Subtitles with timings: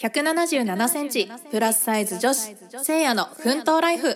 [0.00, 2.54] 177センチプラスサイズ女子
[2.84, 4.14] せいやの奮闘ライフ。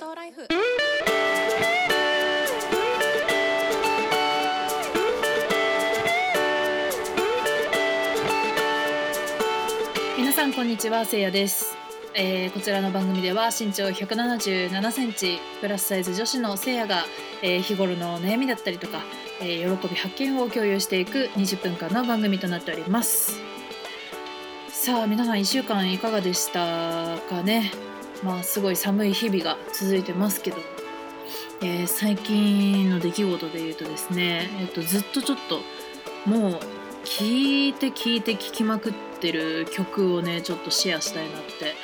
[10.16, 11.74] 皆さんこんにちはせいやです、
[12.14, 17.06] えーこちらの番組では身長177センチプラスサイズ女子のせいやが、
[17.42, 19.00] えー日頃の悩みだったりとか、
[19.40, 23.51] えー喜び発見を共有していく20分間の番組となっております。
[24.84, 27.70] さあ皆さん1週間いかがでしたかね？
[28.24, 30.56] まあすごい寒い日々が続いてますけど、
[31.60, 35.60] えー最近の出来事で言うとですね、えっとずっとちょっと
[36.28, 36.60] もう
[37.04, 41.76] 聴いて聴いて聴きまくってる曲をねちょっとシェアしたいなって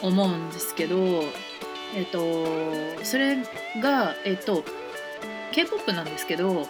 [0.00, 0.96] 思うんですけど
[1.94, 2.46] えっと
[3.04, 3.36] それ
[3.82, 4.64] がえっと
[5.52, 6.66] K-POP なんですけど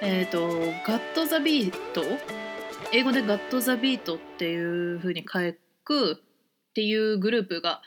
[0.00, 0.46] えっと
[0.86, 2.04] 「ガット・ザ・ビート」
[2.96, 5.40] 英語で「ガット・ザ・ビート」っていう風に書
[5.82, 6.16] くっ
[6.74, 7.82] ていうグループが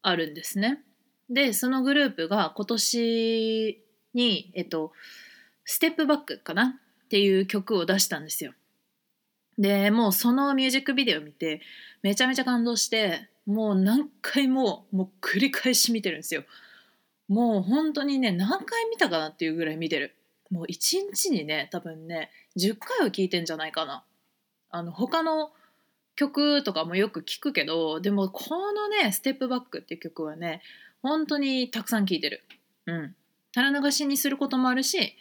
[0.00, 0.82] あるんですね。
[1.28, 4.94] でそのグループが今年にえっと
[5.66, 6.80] 「ステップバック」かな？
[7.04, 8.54] っていう曲を出したんですよ。
[9.58, 11.60] でもうそのミュージックビデオ見て
[12.00, 16.44] めちゃめちゃ感動してもう何回ももう繰り返し見てるんですよ。
[17.28, 20.14] もう本当にね何回見たかなっていうぐらい見てる。
[20.50, 24.06] もう一日にね多分ね10回は聴いてんじゃないかな。
[24.70, 25.50] あの他の
[26.16, 30.62] 曲とかもよく聞くけどでもこのね「ステップバック」っていう曲はね
[31.02, 32.42] 本当にたくさん聴いてる。
[32.86, 33.14] うん。
[33.54, 35.16] 垂れ流しにすることもあるし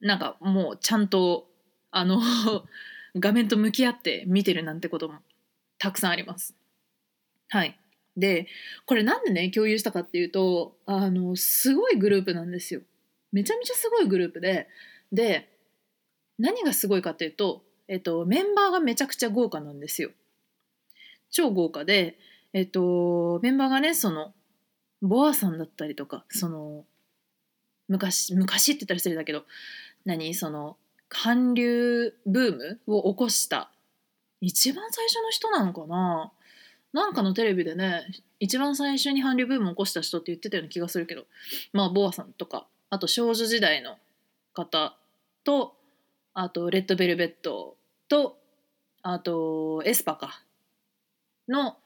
[0.00, 1.48] なんかもうちゃんと
[1.90, 2.20] あの
[3.16, 5.20] 画面と向き合って見てるなんてことも
[5.78, 6.56] たくさんあります。
[7.48, 7.78] はい。
[8.16, 8.46] で
[8.86, 12.82] これなんでね共有したかっていうとあのすごいグループなんですよ。
[13.32, 14.68] めちゃめちゃすごいグループで
[15.12, 15.48] で
[16.38, 20.10] 何がすごいかっていうと、えっと、メンバーがめちゃくちゃ豪華なんですよ。
[21.30, 22.18] 超豪華で、
[22.52, 24.32] えっと、メンバーがねその
[25.00, 26.84] ボアさんだったりとかその
[27.88, 29.44] 昔昔って言ったら失礼だけど
[30.04, 30.76] 何その
[31.08, 33.70] 韓流ブームを起こした
[34.40, 36.32] 一番最初の人なのかな？
[36.92, 38.04] なんかのテレビでね
[38.38, 41.24] 一番最初に韓流ブームを起こした人って言ってたような気がするけど
[41.72, 43.96] まあボアさんとかあと少女時代の
[44.52, 44.96] 方
[45.44, 45.74] と
[46.34, 47.76] あとレッドベルベット
[48.12, 48.36] と
[49.02, 50.44] あとエスパか。
[51.48, 51.78] の、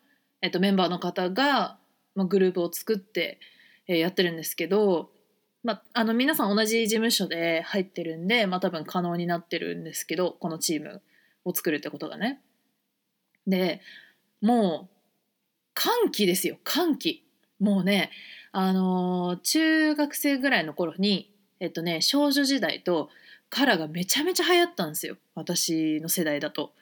[0.43, 1.79] えっと、メンバーの方が、
[2.17, 3.39] まあ、グループを作って、
[3.87, 5.11] えーやってるんですけど、
[5.63, 11.01] まあ、あの皆さん同じ事務所で入ってるんで、まあ、多分可能になってるんですけどこのチーム
[11.45, 12.41] を作るってことがね。
[13.47, 13.81] で
[14.43, 14.95] もう
[15.75, 16.59] 歓喜ですよ。
[16.65, 17.25] 歓喜。
[17.61, 18.11] もうね
[18.51, 23.11] あのー中学生ぐらいの頃にえっとね少女時代と
[23.49, 25.17] カラがめちゃめちゃ流行ったんですよ。
[25.35, 26.73] 私の世代だと。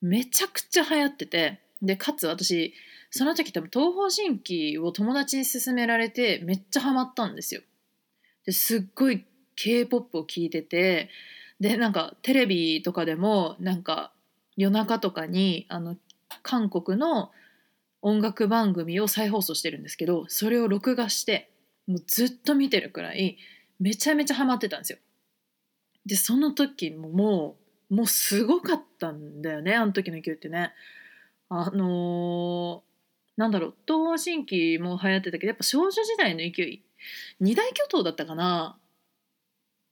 [0.00, 1.60] めちゃくちゃ流行ってて。
[1.82, 2.72] でかつ私
[3.10, 7.60] その時多分東方神起を友達に勧められてめっちゃハマったんですよ。
[8.44, 9.24] ですっごい
[9.56, 11.10] k p o p を聴いてて
[11.60, 14.12] でなんかテレビとかでもなんか
[14.56, 15.96] 夜中とかにあの
[16.42, 17.30] 韓国の
[18.02, 21.50] 音楽番組を再放送してるんですけどそれを録画して
[21.86, 23.38] もうずっと見てるくらい
[23.80, 24.98] めちゃめちゃハマってたんですよ。
[26.06, 27.56] でその時もも
[27.90, 30.72] うもうすごかったんだよねあの時の勢いってね。
[31.48, 32.86] あのー
[33.36, 36.82] なんだろう東方神起も流行ってたけどやっぱ少女時代の勢い
[37.38, 38.78] 二大巨頭だったかな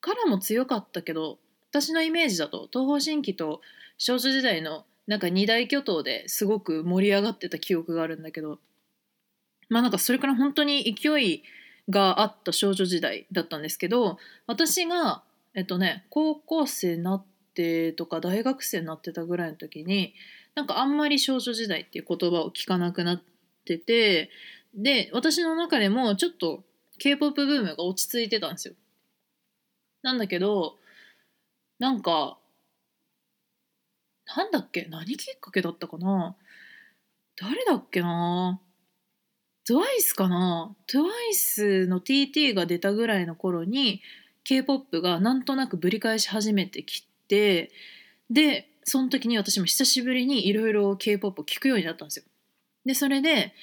[0.00, 1.38] からも強かったけど
[1.70, 3.60] 私のイメージだと東方神起と
[3.98, 8.58] 少女時代のなんか二大巨頭ですごく盛り上がってた記憶があるんだけど
[9.68, 11.42] まあなんかそれから本当に勢い
[11.90, 15.22] があった少女時代だったんですけど私が
[15.54, 20.14] えっとね高校生になってとか大学生になってたぐらいの時に
[20.54, 23.22] なんかあんまり少女時代っていう言葉を聞かなくなっ
[23.64, 24.30] てて
[24.74, 26.64] で私の中でもちょっと
[26.98, 28.74] k p o p ブームが落ち着いてたんですよ。
[30.02, 30.76] なんだけど
[31.78, 32.38] なんか
[34.36, 36.36] なんだっけ何きっかけだったかな？
[37.36, 38.60] 誰だっけな
[39.68, 44.02] ？TWICE かな？TWICE の TT が出たぐらいの頃に
[44.44, 47.70] K-POP がなんとなくぶり返し始めてきて
[48.30, 52.24] でその時に私も久しぶりにいろいろ K-POP を聴くようになったんですよ。
[52.84, 53.54] でそれで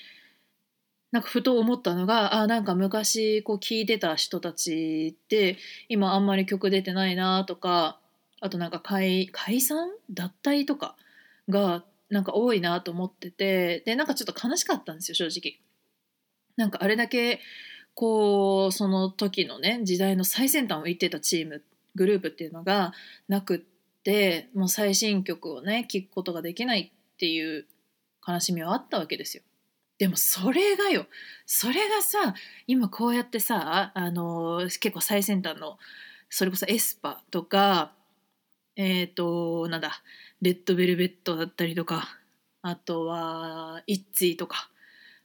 [1.12, 5.58] なんかふと思ったのがあなんか昔こう聴いてた人たちって
[5.90, 8.00] 今あんまり曲出てないなとか
[8.40, 10.96] あとなんか解解散脱退とか
[11.50, 15.60] がなんか多いなと思っててでなんかちょっと悲しかったんですよ正直。
[16.58, 17.40] なんかあれだけ
[17.94, 21.64] こうその時のね時代の最先端を行ってたチーム
[21.96, 22.94] グループっていうのが
[23.28, 23.60] なくっ
[24.04, 27.66] てもう最新曲をね聴くことができないっていう
[28.28, 29.44] 悲しみはあったわけですよ。
[29.98, 31.06] でもそれがよ
[31.46, 32.34] それがさ
[32.66, 35.78] 今こうやってさあの結構最先端の
[36.30, 37.94] それこそエスパとか
[38.76, 40.02] えっ、ー、となんだ
[40.42, 42.18] レッドベルベットだったりとか
[42.64, 44.72] あとはイッツィとか、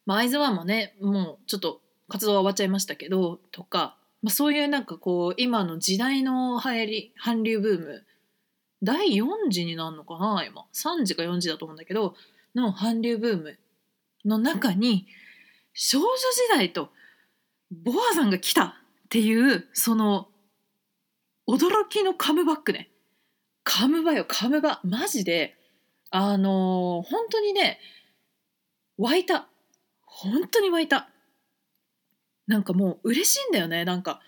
[0.05, 8.05] まあ、アイズワンもねもうちょっと活動は終わっちゃいましたけどとか、まあ、そういうなんかこう今の時代の流行り韓流ブーム
[8.83, 10.65] 第4次になるのかな今。
[10.73, 12.15] 3次か4次だと思うんだけど
[12.55, 13.59] の韓流ブーム
[14.25, 15.07] の中に
[15.75, 16.91] 少女時代と
[17.71, 18.73] ボアさんが来たっ
[19.09, 20.29] ていうその
[21.49, 22.91] 驚きのカムバックね。
[23.65, 24.81] カムバよカムバ。
[24.85, 25.57] マジで
[26.11, 27.79] あのー、本当にね
[28.99, 29.49] 湧いた。
[30.05, 31.09] 本当に湧いた。
[32.47, 33.85] なんかもう嬉しいんだよね。
[33.85, 34.21] なんか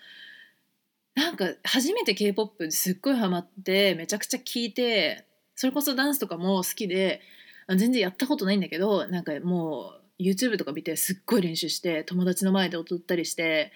[1.15, 5.25] なんか初めて k p o p すっごいハマってめちゃくちゃ聴いて
[5.55, 7.21] それこそダンスとかも好きで
[7.67, 13.71] 全然やったことないんだけどなんかもう YouTube とか見てすっごい練習して友達の前で踊ったりして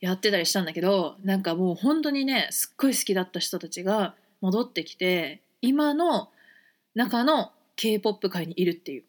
[0.00, 6.30] やってたりしたんだけどなんかもう本当にねすっごい好きだった人たちが戻ってきて今の
[6.94, 9.04] 中の k p o p 界にいるっていう。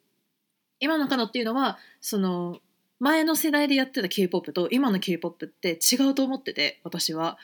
[0.79, 2.59] 今の中のっていうのはその
[3.01, 7.39] 前の世代でやってた k p o p と今の k p o p って違うと思ってて私は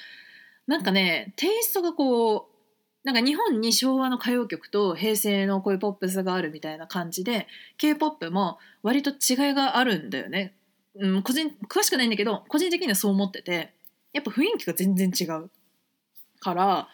[0.67, 2.57] なんかねテイストがこう
[3.03, 10.53] なんか日本に昭和の歌謡曲と平成のこういうポップスがあるみたいな感じで K-POP も割と違いがあるんだよね。
[10.99, 13.73] うん、個人詳しくないんだけど個人的にはそう思ってて
[14.13, 15.49] やっぱ雰囲気が全然違う
[16.39, 16.87] から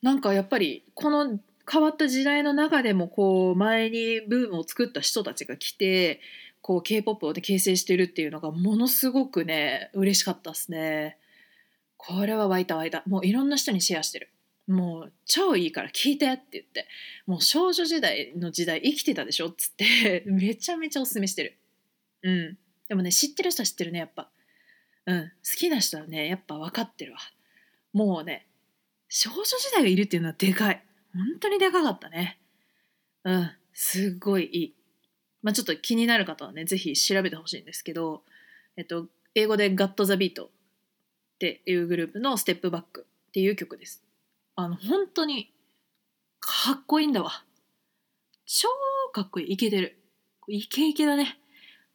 [0.00, 1.38] なんかやっぱりこの
[1.70, 6.20] 変わった時代の中でもこう前にブームを作った人たちが来て
[6.64, 11.18] こう K-POP をね形成してるっていうのがものすごくね嬉しかったっすね。
[11.98, 13.02] これは湧いた湧いた。
[13.06, 14.32] もういろんな人にシェアしてる。
[14.66, 16.88] もう超いいから聞いてって言って。
[17.26, 21.58] もう少女時代の時代生きてたでしょっつって めちゃめちゃおすすめしてる。
[22.22, 22.58] うん。
[22.88, 24.30] でもね知ってる人は知ってるねやっぱ。
[25.04, 25.32] うん。
[25.44, 27.18] 好きな人はねやっぱ分かってるわ。
[27.92, 28.46] もうね
[29.10, 30.82] 少女時代がいるっていうのはでかい。
[31.12, 32.40] 本当にでかかったね。
[33.24, 33.50] うん。
[33.74, 34.74] すごいいい。
[35.44, 38.22] まあちょっと気になる方はね是非調べてほしいんですけど
[38.76, 40.48] えっと英語で「ガット・ザ・ビート」っ
[41.38, 44.02] ていうグループの「ステップバック」っていう曲です。
[44.56, 45.52] あの本当に
[46.40, 47.44] かっこいいんだわ。
[48.46, 48.68] 超
[49.12, 49.52] かっこいい。
[49.52, 49.98] イケてる。
[50.48, 51.38] イケイケだね。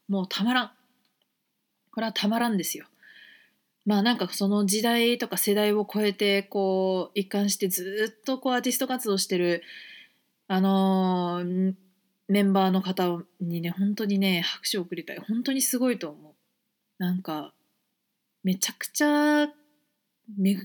[0.08, 0.72] もうたまらん。
[1.92, 2.86] これはたまらんですよ。
[3.86, 9.64] まあなんかその時代とか世代を超えてこう一貫してずっとこうアーティスト活動してる
[10.48, 11.74] あのー、
[12.30, 15.18] メンバーの方にね本当にね拍手を送りたい。
[15.18, 16.34] 本当にすごいと思う。
[17.00, 17.54] なんか
[18.44, 19.48] めちゃくちゃ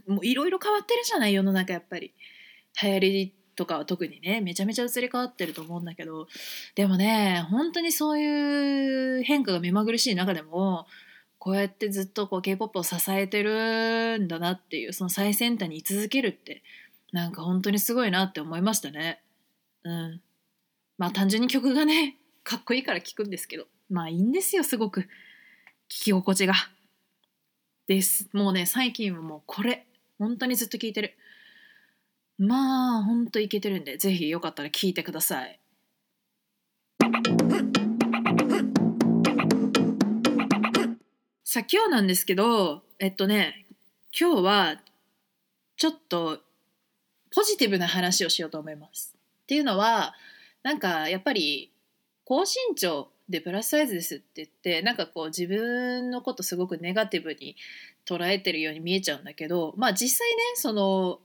[0.07, 2.15] もういろいろ変わってるじゃない世の中やっぱり。
[2.83, 6.27] 流行りとかは特にねめちゃめちゃ移り変わってると思うんだけど。
[6.75, 10.87] でもね本当にそういう変化が目まぐるしい中でも
[11.39, 16.63] こうやってずっとこう k p o p を支えてるんだなっていうその最先端に居続けるって
[17.13, 19.23] なんか本当にすごいなって思いましたね。
[19.85, 20.21] うん、
[20.99, 23.67] まあ単純に曲がねかっこいいから聴くんですけど。
[23.91, 25.03] まあいいんですよすごく。
[25.03, 25.09] 聴
[25.89, 26.55] き心地が。
[27.87, 28.29] です。
[28.33, 29.87] もうね最近はもうこれ。
[30.19, 31.17] 本当にずっと聞いてる。
[32.39, 35.61] まあほんといけてるんでぜひよかったら聞いてください。
[41.45, 43.67] さあ今日なんですけどえっとね
[44.19, 44.81] 今日は
[45.77, 46.41] ちょっと
[47.31, 49.15] ポジティブな話をしようと思います。
[49.43, 50.15] っていうのは
[50.65, 51.71] なんかやっぱり
[52.25, 57.55] 高身長でプラスサイズですって言ってなんかこう自分のことすごくネガティブに
[58.07, 61.21] 捉えてるように見えちゃうんだけどまあ実際ねその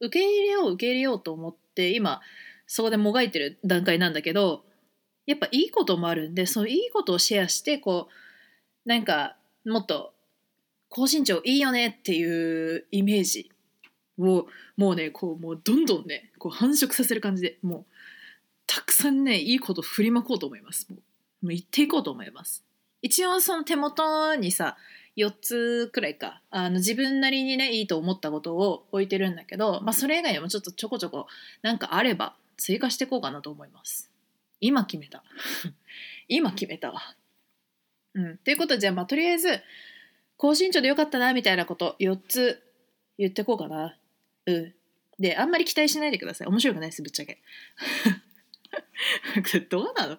[0.00, 2.20] 受け入れよう受け入れようと思って今
[2.66, 4.64] そこでもがいてる段階なんだけど
[5.26, 8.08] やっぱいいこともあるんでそのいいことをシェアしてこ
[8.84, 9.36] うなんか
[9.66, 10.12] もっと
[10.90, 13.50] 高身長いいよねっていうイメージ
[14.18, 17.93] をもうねこうもうどんどんねこう繁殖させる感じでもう
[18.66, 20.86] たくさんねいいこと振りまこうと思います。
[20.90, 20.96] も
[21.42, 22.64] う言っていこうと思います。
[23.02, 24.76] 一応その手元にさ
[25.16, 31.26] 4つくらいかあの自分なりにねいいと思ったことを置いてるんだけど、まあ、それ以外にもちょっとちょこちょこ
[31.62, 34.10] なんかあれば追加していこうかなと思います。
[34.60, 35.22] 今決めた。
[36.28, 37.14] 今決めたわ。
[38.14, 38.38] うん。
[38.38, 39.60] ということでじゃあまあとりあえず
[40.36, 42.62] 高身長でよかったなみたいなこと4つ
[43.18, 43.96] 言ってこうかな。
[44.46, 44.74] うん。
[45.18, 46.48] であんまり期待しないでください。
[46.48, 47.38] 面白くないですぶっちゃけ。
[49.70, 50.18] どうなの？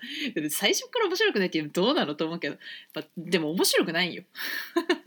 [0.49, 2.57] 最初から面白くないっていうのどうなのと思うけど、
[2.93, 4.23] まあ、でも面白くないよ。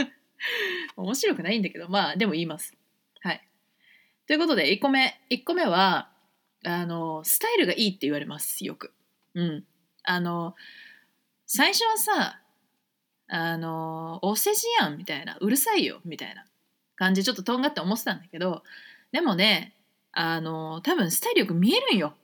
[0.96, 1.88] 面白くないんだけど。
[1.88, 2.76] まあでも言います。
[3.20, 3.48] はい。
[4.26, 5.20] ということで1個目。
[5.30, 6.10] 1個目は
[6.64, 8.92] あのスタイルがいいって言われますよく。
[9.34, 9.64] うん。
[10.04, 10.54] あの
[11.46, 12.40] 最初はさ
[13.28, 15.36] あのお世辞やんみたいな。
[15.40, 16.44] うるさいよみたいな。
[16.96, 18.62] 感じちょっととんがって思ってたんだけど。
[19.12, 19.74] でもね
[20.12, 22.14] あの多分スタイルよく見えるんよ。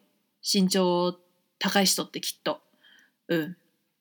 [0.44, 1.16] 身長
[1.58, 2.60] 高い人ってきっと。
[3.28, 3.56] うん。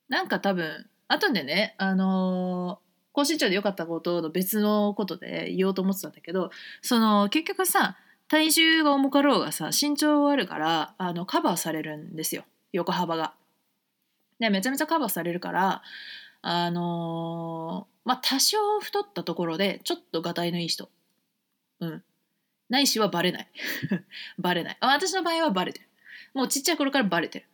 [0.09, 2.79] なんか多分後でねあの
[3.13, 6.49] 高身長で良かったことの別のことで言おうと思ってたんだけど
[6.81, 7.95] その結局さ
[8.27, 12.43] 体重が重かろうがさ身長あるからあのカバーされるんですよ。
[12.71, 13.33] 横幅が。
[14.39, 15.81] でめちゃめちゃカバーされるから
[16.41, 20.89] あのー、まあ多少太ったところでちょっとがたいのいい人。
[21.79, 22.03] うん。
[22.69, 23.47] ないしはバレない。
[24.39, 24.77] バレない。
[24.81, 25.87] 私の場合はバレてる。
[26.33, 27.45] もうちっちゃい頃からバレてる。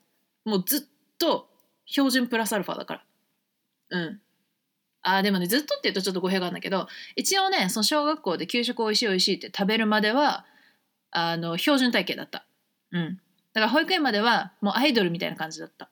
[0.46, 0.82] もうずっ
[1.18, 1.50] と
[1.86, 3.04] 標準プラスアルファだから。
[3.92, 4.22] うん。
[5.02, 10.46] ああでもねずっとって言うとちょっと語弊があるんだけど一応ねその小学校で給食おいしいおいしいって食べるまでは
[11.12, 12.46] あの標準体型だった。
[12.92, 13.20] うん。
[13.54, 15.90] だから保育園まではもうアイドルみたいな感じだった。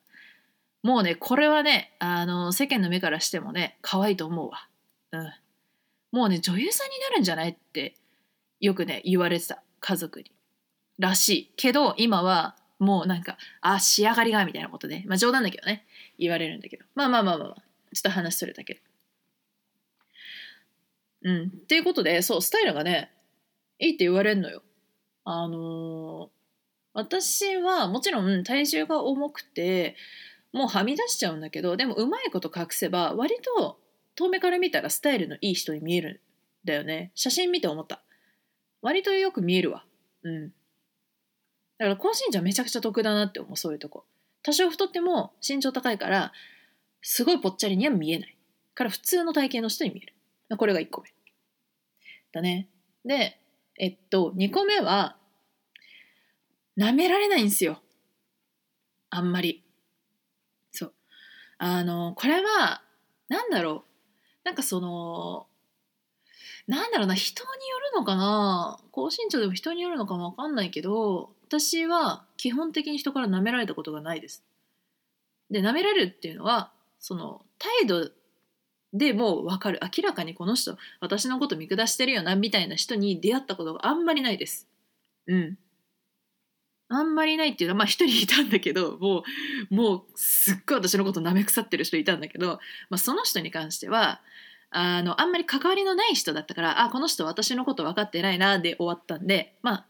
[0.82, 4.68] もうねこれはねあの世間の目からしてもね可愛いと思うわ。
[5.12, 5.32] うん。
[6.12, 7.94] もうね女優さんになるんじゃないって
[8.60, 9.62] よくね言われてた。
[9.80, 10.30] 家族に。
[10.98, 11.52] らしい。
[11.56, 15.04] けど今はもうなんかあ仕上がりがみたいなことね。
[15.06, 15.84] まあ冗談だけどね。
[16.18, 16.84] 言われるんだけど。
[16.94, 17.62] まあまあまあまあ、まあ、
[17.94, 18.80] ちょっと話それたけど。
[21.22, 21.46] うん。
[21.46, 23.10] っていうことでそうスタイルがね
[23.78, 24.62] いいって言われるのよ。
[25.24, 26.28] あのー、
[26.94, 29.96] 私はもちろん体重が重くて
[30.52, 33.78] もうはみ出しちゃうんだけどでもうまいこと隠せば割と
[34.14, 36.22] 遠目から見たらスタイルのいい人に見える
[36.64, 37.12] んだよね。
[37.14, 38.02] 写真見て思った。
[38.80, 39.84] 割とよく見えるわ。
[40.22, 40.52] うん。
[41.78, 44.04] だから高身長めちゃくちゃ得だなって思うそういうとこ。
[44.42, 46.32] 多少太っても身長高いから
[47.02, 48.36] すごいぽっちゃりには見えない。
[48.74, 50.56] から普通の体型の人に見える。
[50.56, 51.08] これが1個目。
[52.32, 52.68] だね。
[53.04, 53.38] で
[53.78, 55.16] えっと2個目は
[56.76, 57.80] 舐められないんですよ。
[59.10, 59.64] あんまり。
[60.72, 60.92] そう。
[61.58, 62.82] あのこれは
[63.28, 63.84] 何だろ
[64.42, 64.44] う。
[64.44, 65.46] なんかその
[66.66, 68.80] なんだろうな人によるのかな。
[68.90, 74.44] 高身長でも人によるのかも分かんないけど私は基本的に人から舐められたことがないです。
[75.50, 78.10] で舐められるっていうのはその態度
[78.92, 84.68] でもう分かる明らかにこの人私のこと見下してるよなみたいな人に出会ったことがあんまりないです。
[85.26, 85.58] うん。
[86.90, 89.22] あんまりないっていうのはまあ一人いたんだけども
[89.70, 94.20] うもうすっごい私のこと舐め腐ってる人いたんだけど、まあ、その人に関しては
[94.70, 99.86] あのあんまり関わりのない人だったからあこの人私のこと分かってないなで終わったんでまあ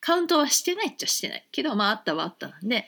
[0.00, 2.86] カウントはしてないっちゃしてないけどまああったはあったなんで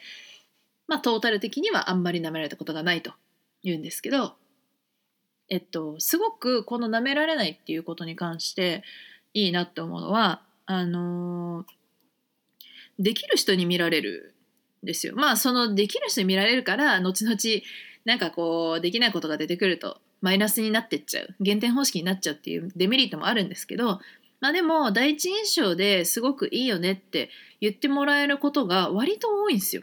[0.86, 3.12] まあトータル的にはあんまり舐められたことがないと
[3.62, 4.34] 言うんですけど
[5.48, 8.82] えっとすごくこの舐められないっていうことに関して
[9.34, 11.64] いいなって思うのはあの
[12.98, 14.34] できる人に見られる
[14.82, 15.14] んですよ。
[15.16, 17.36] まあそのできる人に見られるから後々
[18.04, 24.00] なんかこうできないことが出てくるとマイナスになってっちゃう減点方式になっちゃうっていうデメリットもあるんですけど
[24.42, 27.30] まあでも第一印象ですごくいいよねって
[27.60, 29.82] 言ってもらえることが割と多いんですよ。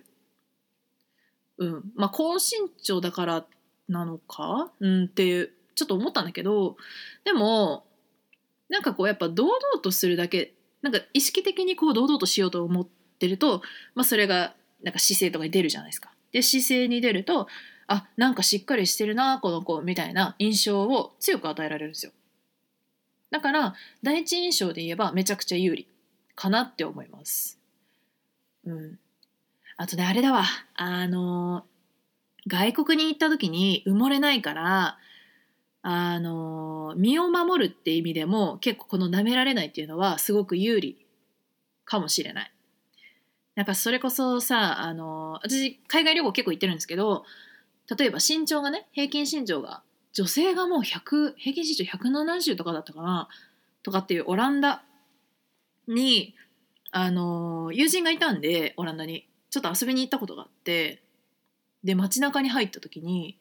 [1.57, 1.83] うん。
[1.95, 3.45] まあ高身長だから
[3.87, 4.71] なのか？
[4.81, 6.75] うんっていうちょっと思ったんだけど
[7.23, 7.85] でも
[8.67, 12.87] なんかこうやっぱ堂々とするだけなんか意識的にこう堂々としようと思っ
[13.17, 13.61] てると、
[13.95, 16.11] まあ、それがなんか姿勢とかに出るじゃないですか。
[16.33, 17.47] で姿勢に出ると
[17.87, 22.11] あなんかしっかりしてるなこの子みたいな印象を強く与えられるんですよ。
[23.31, 25.87] だから第一印象で言えばめちゃくちゃ有利
[26.35, 27.59] かなって思います。
[28.65, 28.99] うん。
[29.77, 30.43] あとねあれだわ
[30.75, 31.63] あの
[32.47, 34.97] 外国に行った時に埋もれないから
[35.81, 41.05] あの身を守るって意味でも結構この舐められないっていうのはすごく有利
[41.85, 42.51] かもしれない。
[43.55, 47.25] なんかそれこそさあの私海外旅行結構行ってるんですけど
[47.97, 49.81] 例えば身長がね平均身長が
[50.13, 53.29] 女性がもう100平均身長170とかだったかな
[53.83, 54.83] とかっていうオランダ
[55.87, 56.35] に
[56.91, 61.03] あの友人がいたんでオランダにちょっと遊びに行ったことがあって
[61.83, 63.37] で街中に入った時に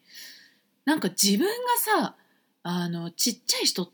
[0.84, 1.54] なんか自分が
[2.00, 2.14] さ
[2.62, 3.90] あのちっちゃい人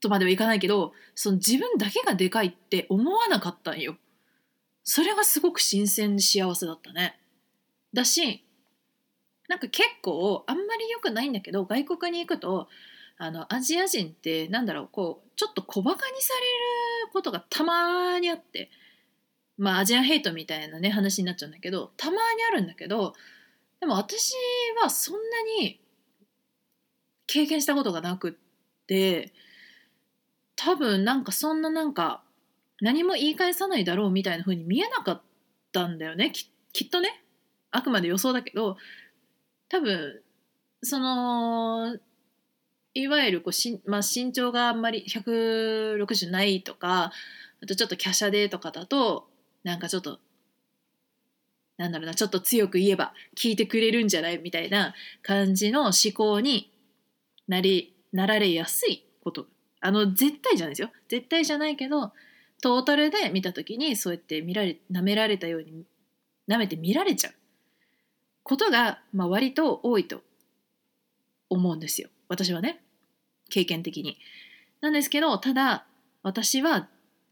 [0.00, 3.96] とまではいかないけどその自分だけがでかいって思わなかったんよ。
[4.84, 7.18] それがすごく新鮮で幸せだったね。
[7.92, 8.41] だし
[9.48, 12.68] なんか結構あんまり良くないんだけど外国に行くと
[13.18, 16.40] あのアジア人ってなんだろうこうちょっと小バカにされ
[17.06, 18.70] ることがたまにあって
[19.58, 22.18] まあアジアヘイトみたいなね話になっちゃうんだけどたまに
[22.50, 23.14] あるんだけど
[23.80, 24.34] でも私
[24.82, 25.20] はそんな
[25.60, 25.80] に
[27.26, 28.32] 経験したことがなくっ
[28.86, 29.32] て
[30.56, 32.22] 多分なんかそんななんか
[32.80, 35.22] 何も言い返さないだろうみたいな風に見えなかっ
[35.72, 36.32] たんだよね。
[36.72, 37.22] きっとね。
[37.70, 38.76] あくまで予想だけど
[39.72, 40.20] 多分
[40.82, 41.96] その
[42.92, 47.10] いわゆるこうし、まあ、身長があんまり160ないとか
[47.62, 49.28] あとちょっと華奢でとかだと
[49.64, 50.18] なんかちょっと
[51.78, 56.70] なんだろうなちょっと強く言えば聞いてくれるんじゃないみたいな感じの思考に
[57.48, 59.46] なりなられやすいこと。
[59.80, 60.90] あの絶対じゃないですよ。
[61.08, 62.12] 絶対じゃないけど
[62.60, 65.86] トータルで見た時にそうやって見られ舐められたように
[66.46, 67.34] 舐めて見られちゃう。
[68.42, 70.22] ことが、まあ、割と多いと
[71.48, 72.82] 思うんですよ私はね
[73.50, 74.18] 経験的に。
[74.80, 75.86] なんですけどただ
[76.22, 76.88] 私は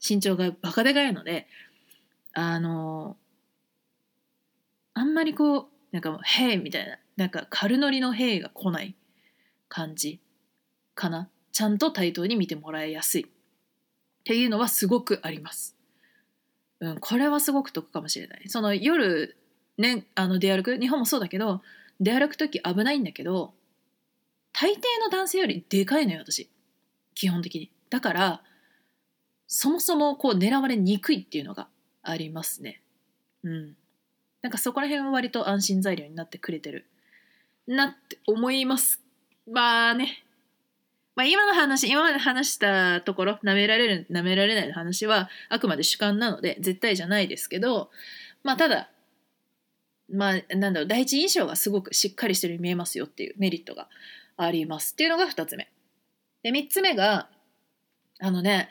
[0.07, 1.47] 身長がバカでかいので
[2.33, 3.17] あの
[4.95, 8.95] あんまりこうなんか「へえ」みたいななんか軽ノリの「へえ」が来ない
[9.69, 10.21] 感じ
[10.95, 13.27] かなちゃんと対等に見てもらいやすいっ
[14.25, 15.77] ていうのはすごくあります。
[16.81, 18.49] うん、これはすごく得かもしれない。
[18.49, 19.37] その夜
[19.81, 20.79] ねあの出歩く？
[20.79, 21.63] 日本もそうだけど
[22.01, 23.53] 出歩く時危ないんだけど
[24.53, 26.49] 大抵の男性よりでかいのよ私。
[27.15, 27.71] 基本的に。
[27.89, 28.43] だから
[29.47, 31.69] そもそもこう狙われにくいっていうのが
[32.03, 32.83] ありますね。
[33.43, 33.77] うん。
[34.43, 36.87] なんかそこら辺は割と安心材料になってくれてる。
[37.67, 39.01] なって思います。
[39.51, 40.25] まあね。
[41.17, 47.91] まあ、今の話今まで話したところ舐められる舐められないの話はあくまで主観なので絶対じゃないですけど
[48.43, 48.89] まあただ
[50.13, 53.89] まあなんだろう第一印象がすごくしっかりしてるように見えますよっていうメリットが
[54.37, 55.71] ありますっていうのが2つ目。
[56.43, 57.29] で3つ目が
[58.19, 58.69] あのね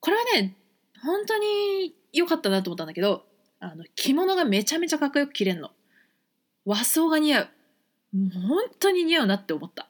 [0.00, 0.56] これはね
[1.02, 3.24] 本当に良かったなと思ったんだけど
[3.60, 5.70] あの着物がめちゃめちゃかっこよく着れんの。
[6.64, 7.48] 和装が似合う。
[8.12, 9.88] 本当に似合うなって思った。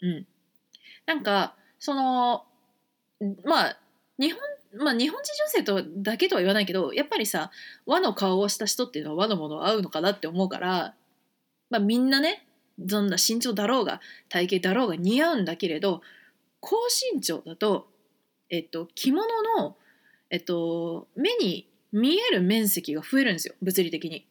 [0.00, 0.26] うん。
[1.06, 2.44] なんかその
[3.44, 3.78] まあ
[4.18, 4.40] 日本
[4.74, 7.50] まあ日本人女性とだけとは言わないけどやっぱりさ
[7.86, 10.94] 和の顔をした人っていうのは和のもの合うのかなって思うから
[11.70, 12.46] まあみんなね
[12.78, 16.02] どんな身長だろうが体型だろうが似合うんだけれど
[16.60, 16.76] 高
[17.14, 17.88] 身長だと、
[18.50, 19.26] えっと、着物
[19.58, 19.76] の、
[20.30, 24.26] えっと、目に見える面積が増えるんですよ物理的に。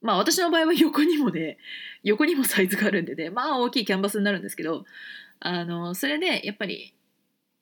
[0.00, 1.58] まあ私の場合は横にもね
[2.04, 4.84] 横にもサイズがあるんでねまあ大きいキャンバスになるんですけど
[5.40, 6.94] あのそれでやっぱり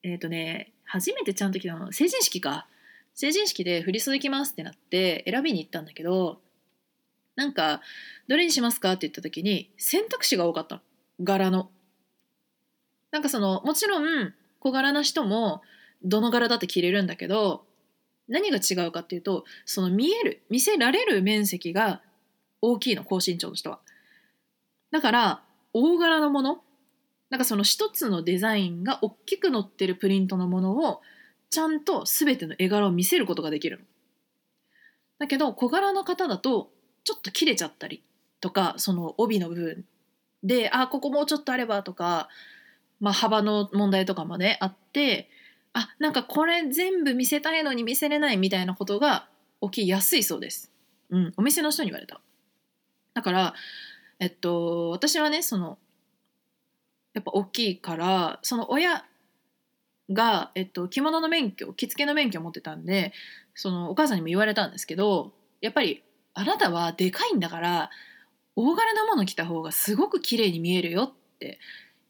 [0.07, 2.69] えっ、ー、とね初めてちゃんと着たの成人式か
[3.15, 6.39] 成人式で振り袖着ますってなって選びに行ったんだけど
[7.35, 7.81] なんか
[8.29, 8.93] どれにしますか？
[8.93, 10.81] って言った時に選択肢が多かったの
[11.21, 11.71] 柄の。
[13.11, 15.63] なんかそのもちろん小柄な人も
[16.03, 17.65] どの柄だって着れるんだけど
[18.29, 22.01] 何が違うかっていうとその見える見せられる面積が
[22.63, 23.81] 大きいの高身長の人は。
[24.93, 25.43] だから
[25.73, 26.63] 大柄のもの
[27.31, 31.01] なんかその一つのデザインが大きく載ってるプリントのものを
[31.51, 33.85] ちゃんと全ての絵柄を見せることができるの。
[35.19, 36.71] だけど小柄な方だと
[37.05, 38.03] ちょっと切れちゃったり
[38.41, 39.85] とかその帯の部分
[40.43, 42.29] であここもうちょっとあればとか、
[43.01, 45.31] まあ、幅の問題とかもねあって
[45.73, 49.29] あなんかこれ全部見せたいのに見せれないみたいなことが
[49.63, 50.71] 起きやすいそうです。
[51.11, 52.21] うん、お店の人に言われた。
[53.15, 53.55] だから
[54.19, 55.79] えっと私はねその
[57.17, 59.03] やっぱ大きいからその親
[60.13, 63.15] が、えっと、着物の免許着付けの免許を持ってたんで
[63.55, 67.91] そのお母さんにも言われたんですけどやっぱりあなたはでかいんだから
[68.55, 71.59] 大柄なもの着た方がすごく綺麗に見えるよって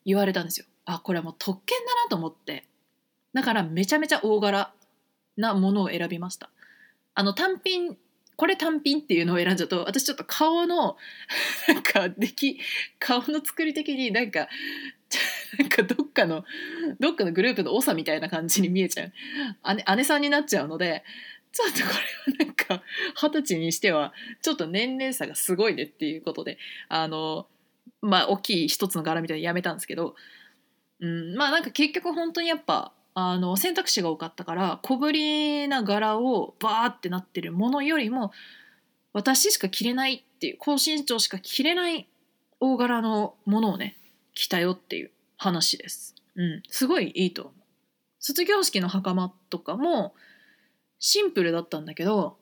[0.05, 0.67] 言われたんですよ。
[0.85, 2.65] あこれはもう特権だなと思って
[3.33, 4.73] だからめちゃめちゃ大柄
[5.37, 6.51] なものを選びました。
[7.15, 7.97] あの単品
[8.37, 10.97] これ単品っていうのを選んじゃうと私ちょっと顔の
[11.69, 12.61] なんか出来
[12.99, 14.49] 顔の作り的になんか
[15.59, 16.45] なんかどっかの
[17.01, 19.13] どっかのグループの長みたいな感じに見えちゃう。
[19.77, 21.05] 姉姉さんになっちゃうので
[21.53, 21.89] ちょっとこ
[22.29, 22.83] れはなんか
[23.15, 27.47] 二十歳にしてはちょっと年齢差がすごいねっていうことであの
[28.03, 30.17] まあ大きい一つの柄みたいにやめたんですけど、
[31.01, 38.31] うん、まあなんか結局本当にやっぱあの選択肢が多かったから小ぶりな柄をバーってなってるものよりも
[39.15, 42.11] 私しか着れないっていう高身長しか着れない
[42.61, 43.97] 大柄のものをね
[44.35, 46.15] 着たよっていう話です。
[46.35, 47.55] うん、すごいいいと思う。
[48.21, 50.15] 卒業式の袴とかも
[50.99, 52.37] シンプルだったんだけど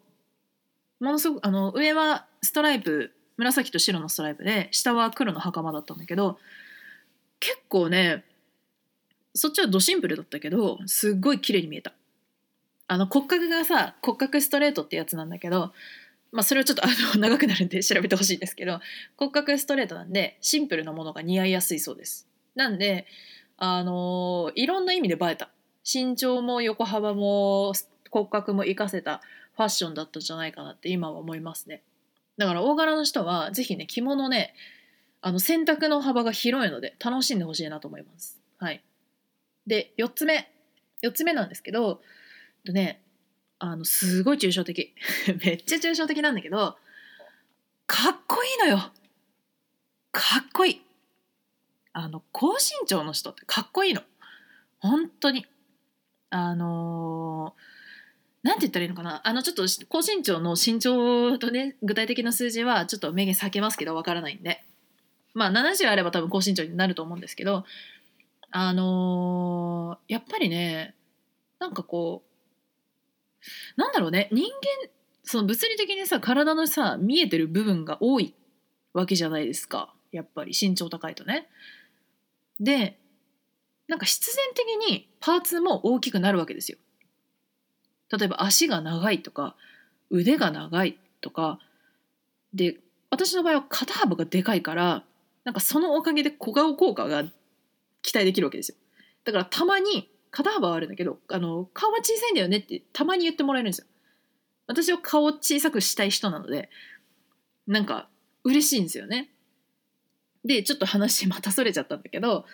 [0.98, 6.38] ものすごくあの上はストライプ紫と白のストライプで下は黒の袴だったんだけど
[7.38, 8.24] 結構ね
[9.34, 11.92] そっちはドシンプルだったけどすっごい綺麗に見えた。
[12.86, 15.72] あの骨格がさ骨格ストレートってやつなんだけど
[16.32, 18.80] まあそれはちょっとあの 長くなるんで調べてほしいんですけど
[19.16, 22.28] 骨格ストレートなんでシンプルなものが似合いやすいそうです。
[22.54, 23.06] なんで
[23.56, 25.50] あのいろんな意味で映えた。
[25.86, 27.74] 身長も横幅も
[28.10, 29.20] 骨格も活かせた
[29.54, 31.82] ファッションだったじゃないかなって今は思いますね。
[32.38, 34.54] だから大柄の人はぜひね着物ね
[35.20, 38.40] あの選択の幅が広いので楽しんでほしいなと思います。
[38.58, 38.82] はい。
[39.66, 40.50] で4つ目
[41.02, 42.00] 4つ目なんですけど
[42.64, 43.00] とね
[43.58, 44.94] あのすごい抽象的。
[45.44, 46.76] めっちゃ抽象的なんだけど
[47.86, 48.92] かっこいいのよ。
[50.12, 50.82] かっこいい。
[51.92, 54.02] あの高身長の人ってかっこいいの。
[54.80, 55.46] 本当に。
[56.30, 59.26] あのー、なんて言ったらいいのかな。
[59.26, 64.64] あのちょっと高身長の身長とね具体的な数字はちょっと明言避けますけどわからないんで。
[65.32, 67.64] まあ70あれば多分高身長になると思うんですけど
[68.56, 70.94] あのー、やっぱりね
[71.58, 74.90] なんかこうなんだろうね人間
[75.24, 78.32] その物理的にさ体のさ見えてる部分が多い
[78.92, 81.48] わけじゃないですかやっぱり身長高いとね。
[82.60, 82.96] で
[83.88, 86.78] なんか必然的にパーツも大きくなるわけですよ。
[88.16, 89.56] 例えば足が長いとか
[90.10, 91.58] 腕が長いとか
[92.52, 92.76] で
[93.10, 95.02] 私の場合は肩幅がでかいから
[95.42, 97.24] なんかそのおかげで小顔効果が
[98.04, 98.76] 期待できるわけですよ。
[99.24, 103.86] だからたまに肩幅はあるんだけどあの顔は小さいんだよねってたまに言ってもらえるんですよ。
[104.66, 106.68] 私は顔を小さくしたい人なので
[107.66, 108.08] なんか
[108.44, 109.30] 嬉しいんですよね。
[110.44, 112.44] でちょっと話またそれちゃったんだけど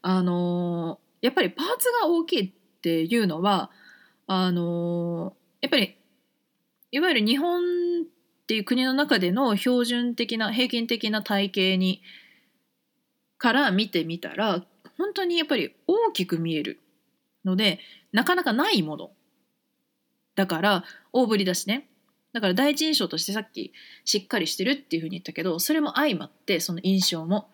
[0.00, 3.70] あのー、やっぱりパーツが大きいっていうのは
[4.26, 5.98] あのー、やっぱり
[6.92, 7.60] いわゆる日本
[8.04, 12.02] っていう国の中での標準的な平均的な体型に
[13.36, 14.64] から見てみたら
[14.98, 16.80] 本当にやっぱり大きく見える
[17.44, 17.80] ので
[18.12, 19.10] なかなかないもの
[20.34, 21.88] だから大ぶりだしね。
[22.32, 23.72] だから第一印象としてさっき
[24.04, 27.48] しっかりしてるっていうふうに言ったけどそれも相まってその印象も。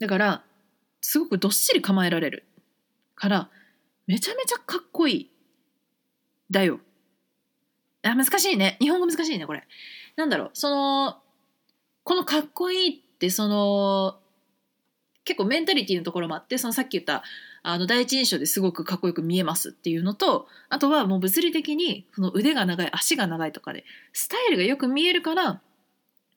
[0.00, 0.44] だから
[1.00, 2.44] すごくどっしり構えられる
[3.14, 3.48] から
[4.06, 5.30] めちゃめちゃかっこいい
[6.50, 6.80] だよ。
[8.02, 8.76] あ難しいね。
[8.80, 9.64] 日本語難しいねこれ。
[10.16, 10.50] なんだろう。
[10.54, 11.18] その
[12.02, 14.18] このかっこいいってその
[15.26, 17.22] 結構メンタリティのところもあってそのさっき言った
[17.62, 25.60] あの第一印象ですごくかっこよく見えますっていうのとあとはもう物理的にその腕が長い足が長いとかでスタイルがよく見えるから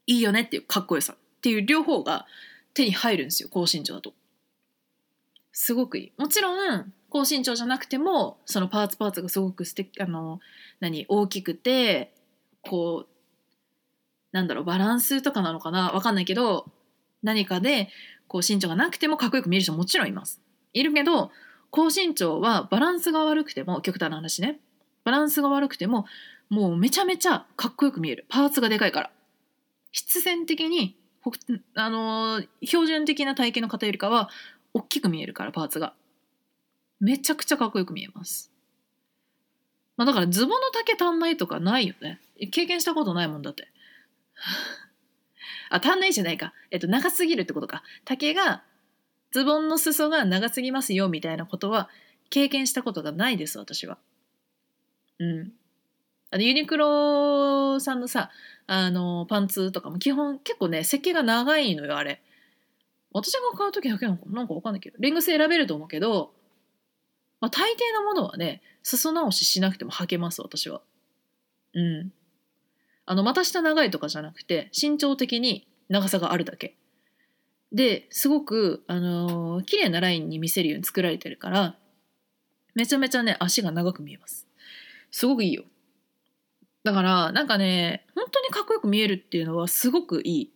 [0.07, 2.25] いいよねっていうかっこよさっていう両方が
[2.73, 4.13] 手に入るんですよ高身長だと。
[5.51, 6.11] すごくいい。
[6.17, 10.39] もちろん高身長じゃなくてもそのパーツパーツがすごく素敵あの
[10.79, 12.11] 何大きくて
[12.61, 13.09] こう
[14.31, 16.65] なんだろうバランスとかなのかなわかんないけど
[17.23, 17.89] 何かで
[18.29, 20.39] こう身長がなくてもかっこよく見える人ももちろんいます。
[20.71, 21.31] いるけど
[21.71, 24.59] 高身長はバランスが悪くても極端な話ね。
[25.03, 26.05] バランスが悪くても
[26.49, 28.25] もうめちゃめちゃかっこよく見える。
[28.29, 29.11] パーツがでかいから。
[29.91, 30.95] 必然的に
[31.75, 34.29] あの、標準的な体型の方よりかは
[34.73, 35.93] 大きく見えるからパーツが。
[36.99, 38.51] めちゃくちゃかっこよく見えます。
[39.97, 42.19] まあだからズボンの丈足んないとかないよね。
[42.51, 43.67] 経験したことないもんだって。
[45.69, 48.63] あ足んないじゃないかえっと長すぎるってことか丈が
[49.31, 51.89] ズボンの裾が長すぎますよみたいなことは
[52.29, 53.97] 経験したことがないです私は。
[55.19, 55.51] うん。
[56.31, 58.29] あのユニクロさんのさ
[58.67, 62.21] あのパンツとかも基本結構ね設計が長いのよあれ。
[63.11, 64.43] 私が買う時だけなのかな？
[64.43, 66.31] んかわかんないけどレングス選べると思うけど、
[67.41, 70.81] まあ、大抵のものはね裾直ししなくても履けます私は。
[71.73, 72.13] うん。
[73.11, 76.75] あの股下長いとかじゃなくて身長的に長さがあるだけ。
[77.71, 81.75] ですごくあのー、綺麗なラインに見せるように作られてるから
[82.75, 84.45] めちゃめちゃね足が長く見えます。
[85.09, 85.63] すごくいいよ。
[86.83, 90.53] だからなんかね本当にかっこよく見えるっていうのはすごくいい。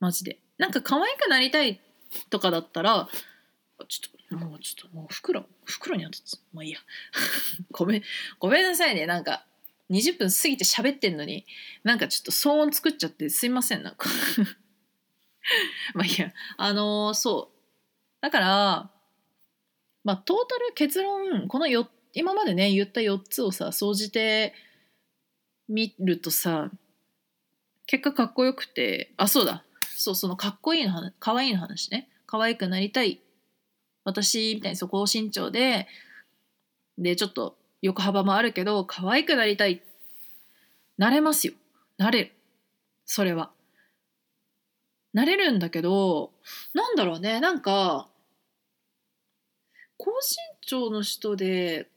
[0.00, 0.40] マジで。
[0.58, 1.80] なんか可愛くなりたい
[2.30, 3.08] とかだったら
[3.86, 6.18] ちょっともうちょっともう袋袋にあって
[6.52, 6.80] もういいや。
[7.70, 8.02] ごめん
[8.40, 9.06] ごめんなさいね。
[9.06, 9.46] なんか
[9.90, 11.46] 20分過ぎて喋ってんのに
[11.82, 14.08] なんかちょっと騒音作っちゃってすいませんなんか。
[15.94, 16.32] まあいや。
[16.56, 17.58] あのー、そう。
[18.20, 18.90] だから
[20.04, 24.54] まあトータル結論このよ今までね言った4つをさ総じて
[25.68, 26.70] 見るとさ
[27.86, 29.64] 結果かっこよくてあそうだ。
[29.82, 32.08] そうそのかっこいいの話かわいいの話ね。
[32.26, 33.20] 可愛くなりたい。
[34.04, 35.86] 私みたいにそこを身長で
[36.98, 39.82] でちょっと横幅もあるけど可愛くなりたい。
[40.96, 41.54] なれますよ。
[41.96, 42.32] なれる。
[43.04, 43.50] それは。
[45.12, 46.32] なれるんだけど
[46.74, 47.40] なんだろうね。
[47.40, 48.08] なんか
[49.96, 51.88] 高身長の人で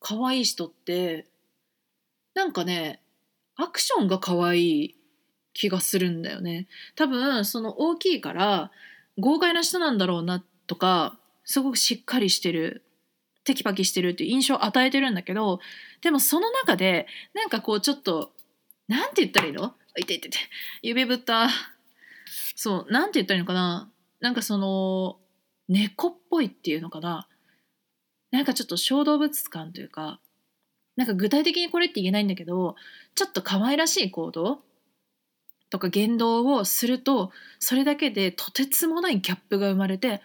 [0.00, 1.26] 可愛い人って
[2.34, 3.00] なんかね
[3.56, 4.94] アクションが可愛い
[5.52, 6.68] 気がするんだよね。
[6.94, 8.70] 多分その大きいから
[9.18, 12.84] 豪快な人なんだろうなとかすごくしっかりしてる
[13.48, 15.58] テキパキしてるっていう印象を与えてるんだけど
[16.02, 18.30] でもその中でなんかこうちょっと
[18.86, 19.74] なんて言ったらいいの？
[19.96, 20.38] いていてて
[20.82, 21.48] 指ぶった。
[22.54, 23.90] そうなんて言ったらいいのかな？
[24.20, 25.18] なんかその
[25.68, 27.26] 猫っぽいっていうのかな？
[28.30, 30.20] なんかちょっと小動物感というか
[30.96, 32.76] なんか具体的にこれって言えないんだけど
[33.14, 34.60] ちょっと可愛らしい行動？
[35.70, 40.22] とか言動をするとそれだけでとてつもないギャップが生まれて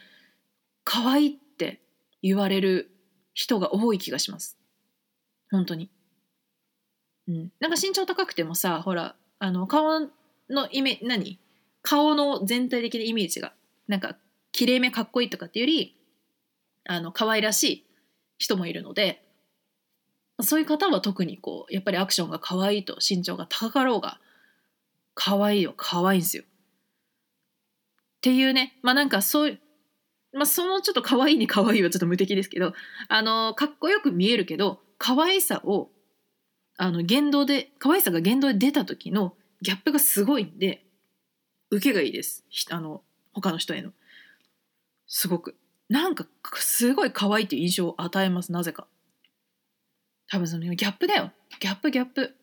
[0.86, 1.82] 可愛いって
[2.22, 2.92] 言われる
[3.34, 4.58] 人が多い気がします。
[5.52, 5.90] 本当に、
[7.28, 10.00] うん、なんか身長高くてもさほらあの顔
[10.50, 11.40] のイメ何？
[11.82, 13.54] 顔の全体的なイメージが
[13.88, 14.16] なんか
[14.52, 15.96] きれいめかっこいいとかっていうより
[16.86, 17.86] あの可愛らしい
[18.38, 19.24] 人もいるので
[20.42, 24.20] そういう方は特にこうやっぱりアクションが可愛いと身長が高かろうが
[25.14, 26.44] 可愛いよ可愛いんですよ。
[26.44, 26.46] っ
[28.22, 29.60] ていうねまあなんかそう
[30.34, 32.74] まあそのちょっと可愛いに可愛いはちょっと無敵ですけど
[33.08, 35.90] あのかっこよく見えるけど可愛さを
[36.78, 40.86] あの言動で可愛さが言動で出た時のギャップがすごいんで
[41.72, 42.44] 受けがいいです。
[42.70, 43.02] あの
[43.34, 43.92] 他の人への。
[45.08, 45.56] すごく。
[45.90, 48.52] なんかすごい可愛いっていう印象を与えます。
[48.52, 48.88] なぜか。
[50.30, 51.32] 多分そのギャップだよ。
[51.60, 52.36] ギャップギャップ。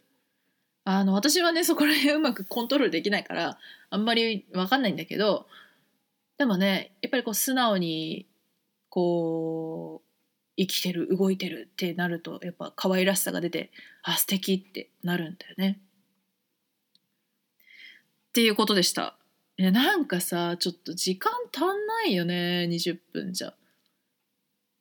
[0.84, 3.58] あの私はねそこら辺うまくコントロールできないから
[3.90, 5.46] あんまり分かんないんだけど
[6.40, 8.26] でもねやっぱりこう素直に
[8.88, 10.08] こう
[10.56, 13.70] 生きてる動いてるってなるとやっぱ可愛らしさが出て
[14.02, 15.78] あ素敵ってなるんだよね。
[18.28, 19.18] っていうことでした。
[19.58, 23.52] いやなんかさちょっと時間足んないよね20分じゃ。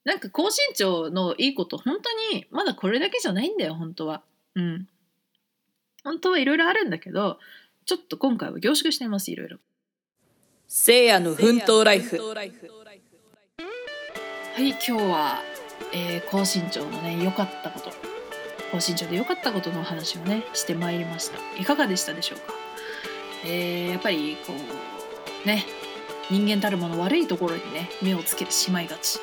[0.06, 4.24] なんか高身長のいいこと本当にまだこれだけじゃないんだよ本当は。
[4.56, 4.88] うん。
[6.06, 7.38] 本当はいろいろあるんだけど
[7.86, 9.58] ちょっと今回は凝縮してますいろいろ。
[10.72, 12.20] せいやの奮闘ライフ。
[12.30, 12.46] はい
[14.70, 15.42] 今日は、
[15.92, 17.90] えー、高身長のね良かったこと
[18.72, 22.54] 高身長で良かったことのお話をねしてまいりましたいかがでしたでしょうか、
[23.46, 25.66] えー、やっぱりこうね
[26.30, 29.20] 人間たるもの悪いところにね目をつけてしまいがち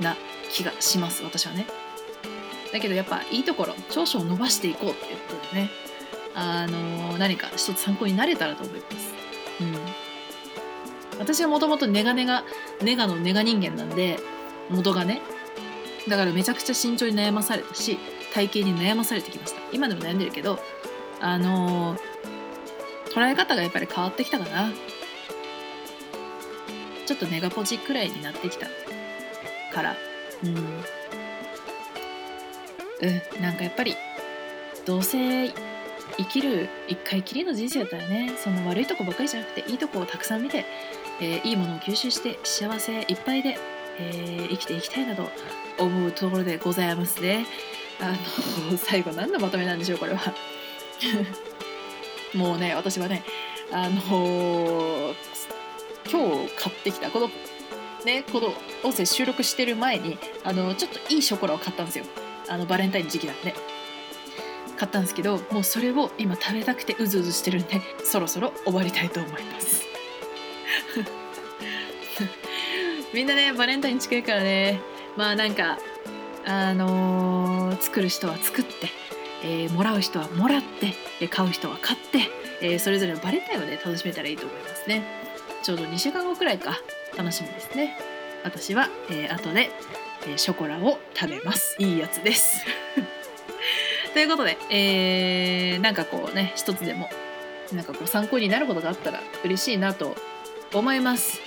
[0.00, 0.18] な
[0.50, 1.64] 気がします私はね
[2.74, 5.70] だけどやっぱいいところ長所を伸ばしていこうっていうことでね
[6.34, 9.19] あの何か一つ参考になれたらと思います。
[11.20, 12.42] 私はもともとネガネガ
[12.82, 14.18] ネガのネガ人間なんで
[14.70, 15.20] 元がね
[16.08, 17.98] だからめちゃくちゃ身長に悩まされたし
[18.32, 19.60] 体型に悩まされてきました。
[19.72, 20.58] 今でも悩んでるけど
[21.20, 21.96] あの
[23.14, 24.72] 捉え方がやっぱり変わってきたかな。
[27.06, 28.66] ちょっとネガポジくらいになってきた
[29.74, 29.96] から。
[30.44, 30.56] うん。
[30.56, 30.60] う
[33.40, 33.42] ん。
[33.42, 33.96] なんかやっぱり
[34.86, 35.48] どうせ
[36.16, 40.64] 生きる一回きりの人生だったらねそんな悪いとこばかりじゃなくていいとこをたくさん見て、
[41.20, 43.58] えー、いいものを吸収して幸せいっぱいで、
[43.98, 45.28] えー、生きていきたいなと
[45.78, 47.46] 思うところでございますね。
[48.00, 48.12] あ
[48.72, 50.34] の 最後何のまとめなんでしょうこれは。
[52.34, 53.24] もうね私はね
[53.72, 55.14] あのー、
[56.10, 57.30] 今日買ってきたこの
[58.04, 62.04] ねこの音声収録してる前にあのちょっといいショコラを買ったんですよ
[62.48, 63.54] あのバレンタイン時期なんで。
[64.76, 69.89] 買ったんですけどもうそれを今食べたくてうずうずしてるんでそろそろ終わりたいと思います
[73.12, 74.80] みんなねバレンタイン近いからね。
[75.16, 75.78] まあなんか
[76.46, 78.72] あのー、作る人は作って、
[79.42, 82.30] えー、もらう人はもらってえ買う人は買って、
[82.62, 85.02] えー、それぞれのバレンタインをね楽しめたらいいと思いますね。
[85.62, 86.78] ちょうど2週間後くらいか。
[87.16, 87.98] 楽しみですね。
[88.44, 89.70] 私は、えー、後で、
[90.26, 91.76] えショコラを食べます。
[91.78, 92.64] いいやつです。
[94.14, 97.10] ということで、えー、なんかこうね一つでも
[97.72, 100.16] なんかこう参考になることがあったら嬉しいなと
[100.72, 101.40] 思います。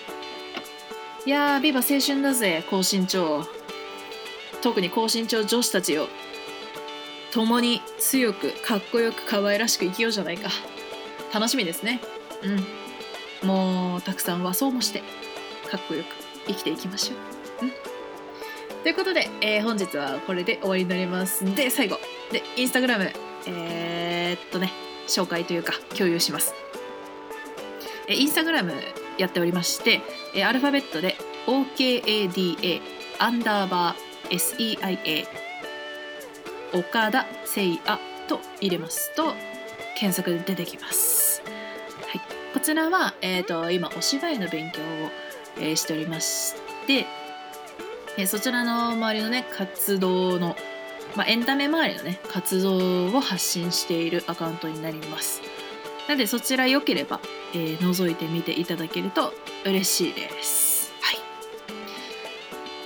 [1.25, 3.45] いやービバ青春だぜ高身長。
[4.62, 6.07] 特に高身長女子たちよ
[7.33, 10.49] 共に強くかっこよく可愛らしく生きようじゃないか。
[11.33, 12.01] 楽しみですね。
[13.41, 13.47] うん。
[13.47, 15.01] もうたくさん和装もして
[15.69, 16.07] かっこよく
[16.47, 17.15] 生きていきましょ
[17.62, 17.65] う。
[17.65, 17.71] うん。
[18.83, 21.43] ということで、えー、本日はこれで終わりになります。
[21.55, 21.99] で最後。
[22.31, 23.12] でインスタグラム
[23.45, 24.71] えー、っとね
[25.07, 26.53] 紹介というか共有します、
[28.07, 28.73] え、インスタグラム
[29.17, 30.02] やっておりまして、
[30.36, 31.15] えー、アルファベットで
[31.47, 32.82] OKADA
[33.19, 35.28] アンダーバー SEIA
[36.73, 39.34] 岡田誠也と入れますと
[39.95, 42.21] 検索で出てきます、はい、
[42.54, 44.84] こちらは、えーと、今お芝居の勉強を、
[45.58, 46.56] えー、しておりまし
[46.88, 47.06] て
[48.17, 50.56] えそちらの周りのね活動の、
[51.15, 55.41] まあ、エンタメ周りのね活動を発信しているアカウントになります。
[56.08, 57.19] なのでそちら良ければ、
[57.53, 59.33] えー、覗いてみていただけると
[59.65, 60.93] 嬉しいです。
[61.01, 61.13] は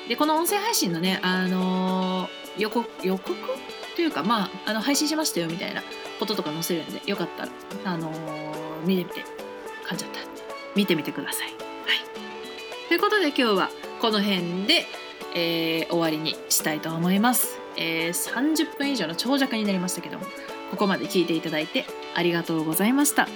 [0.05, 0.09] い。
[0.09, 3.35] でこの音声配信のねあのー、予告予告
[3.95, 5.81] というかまああの配信しましたよみたいな
[6.19, 7.51] こととか載せるんでよかったら、
[7.85, 9.21] あのー見てみて
[9.89, 10.19] 噛んじゃった
[10.75, 11.47] 見てみてください。
[11.47, 11.57] はい、
[12.87, 14.85] ということで今日はこの辺で、
[15.33, 20.25] えー終わりにしたいと思います、えー30分以上の長尺になりましたけども
[20.71, 23.27] ここまで聞いていただいてありがとうございました、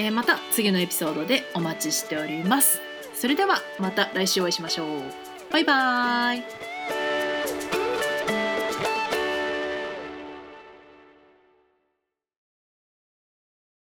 [0.00, 2.80] えーまた次のエピソードでお待ちしております。
[3.14, 5.02] それではまた来週お会いしましょう。
[5.52, 6.69] バイバーイ。